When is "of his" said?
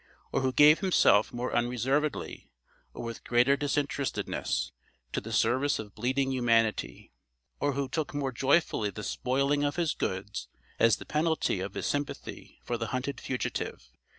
9.63-9.93, 11.59-11.85